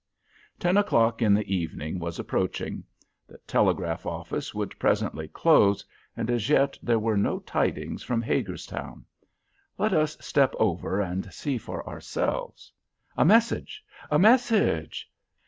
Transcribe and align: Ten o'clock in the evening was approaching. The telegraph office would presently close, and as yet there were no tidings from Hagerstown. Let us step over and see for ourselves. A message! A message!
Ten 0.59 0.77
o'clock 0.77 1.21
in 1.21 1.35
the 1.35 1.43
evening 1.53 1.99
was 1.99 2.17
approaching. 2.17 2.83
The 3.27 3.37
telegraph 3.45 4.03
office 4.07 4.51
would 4.51 4.79
presently 4.79 5.27
close, 5.27 5.85
and 6.17 6.27
as 6.31 6.49
yet 6.49 6.75
there 6.81 6.97
were 6.97 7.15
no 7.17 7.37
tidings 7.37 8.01
from 8.01 8.23
Hagerstown. 8.23 9.05
Let 9.77 9.93
us 9.93 10.17
step 10.19 10.55
over 10.57 11.01
and 11.01 11.31
see 11.31 11.59
for 11.59 11.87
ourselves. 11.87 12.73
A 13.15 13.23
message! 13.23 13.83
A 14.09 14.17
message! 14.17 15.07